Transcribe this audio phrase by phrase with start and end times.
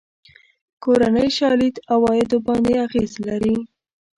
[0.83, 3.55] کورنۍ شالید عوایدو باندې اغېز لري.